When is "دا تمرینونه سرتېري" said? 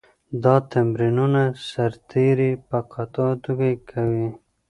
0.43-2.51